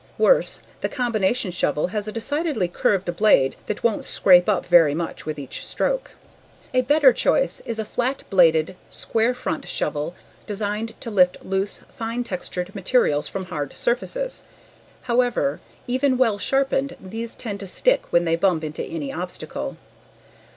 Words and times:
Worse, 0.17 0.61
the 0.79 0.89
combination 0.89 1.51
shovel 1.51 1.89
has 1.89 2.07
a 2.07 2.11
decidedly 2.11 2.67
curved 2.67 3.15
blade 3.17 3.55
that 3.67 3.83
won't 3.83 4.03
scrape 4.03 4.49
up 4.49 4.65
very 4.65 4.95
much 4.95 5.27
with 5.27 5.37
each 5.37 5.63
stroke. 5.63 6.13
A 6.73 6.81
better 6.81 7.13
choice 7.13 7.61
is 7.67 7.77
a 7.77 7.85
flat 7.85 8.23
bladed, 8.31 8.75
square 8.89 9.35
front 9.35 9.67
shovel 9.69 10.15
designed 10.47 10.99
to 11.01 11.11
lift 11.11 11.45
loose, 11.45 11.83
fine 11.91 12.23
textured 12.23 12.73
materials 12.73 13.27
from 13.27 13.45
hard 13.45 13.77
surfaces. 13.77 14.41
However, 15.03 15.61
even 15.85 16.17
well 16.17 16.39
sharpened, 16.39 16.95
these 16.99 17.35
tend 17.35 17.59
to 17.59 17.67
stick 17.67 18.11
when 18.11 18.25
they 18.25 18.35
bump 18.35 18.63
into 18.63 18.81
any 18.81 19.13
obstacle. 19.13 19.77